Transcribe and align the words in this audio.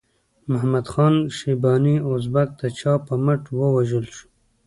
محمد 0.51 0.85
خان 0.91 1.15
شیباني 1.37 1.95
ازبک 2.11 2.49
د 2.59 2.61
چا 2.79 2.93
په 3.05 3.13
مټ 3.25 3.41
ووژل 3.59 4.05
شو؟ 4.15 4.25